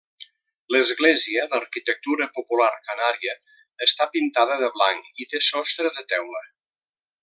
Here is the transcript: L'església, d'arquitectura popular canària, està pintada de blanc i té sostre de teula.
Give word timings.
L'església, 0.75 1.43
d'arquitectura 1.51 2.29
popular 2.39 2.71
canària, 2.89 3.37
està 3.89 4.11
pintada 4.17 4.61
de 4.65 4.75
blanc 4.81 5.25
i 5.27 5.33
té 5.35 5.47
sostre 5.53 5.97
de 6.01 6.11
teula. 6.17 6.47